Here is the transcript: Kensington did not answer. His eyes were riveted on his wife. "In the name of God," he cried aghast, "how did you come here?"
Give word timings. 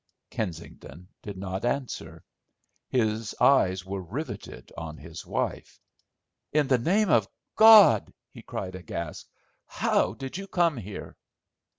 Kensington 0.31 1.07
did 1.21 1.37
not 1.37 1.63
answer. 1.63 2.23
His 2.89 3.35
eyes 3.39 3.85
were 3.85 4.01
riveted 4.01 4.71
on 4.75 4.97
his 4.97 5.27
wife. 5.27 5.79
"In 6.51 6.67
the 6.67 6.79
name 6.79 7.11
of 7.11 7.29
God," 7.55 8.11
he 8.31 8.41
cried 8.41 8.73
aghast, 8.73 9.29
"how 9.67 10.15
did 10.15 10.37
you 10.39 10.47
come 10.47 10.75
here?" 10.77 11.15